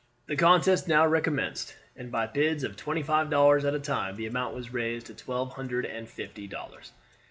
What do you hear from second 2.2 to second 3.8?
bids of twenty five dollars at a